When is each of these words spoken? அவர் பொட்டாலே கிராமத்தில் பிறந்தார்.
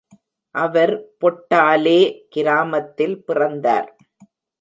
அவர் 0.55 0.93
பொட்டாலே 1.19 1.99
கிராமத்தில் 2.29 3.15
பிறந்தார். 3.25 3.89